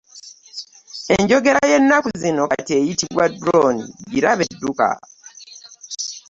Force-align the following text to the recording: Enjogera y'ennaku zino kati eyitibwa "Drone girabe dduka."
Enjogera 1.15 1.59
y'ennaku 1.71 2.09
zino 2.21 2.41
kati 2.51 2.71
eyitibwa 2.79 3.23
"Drone 3.41 3.81
girabe 4.11 4.45
dduka." 4.53 4.89